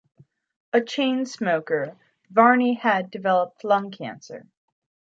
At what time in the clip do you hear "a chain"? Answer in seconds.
0.73-1.27